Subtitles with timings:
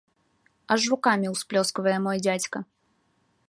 [0.75, 2.57] Аж рукамі ўсплёсквае мой дзядзька.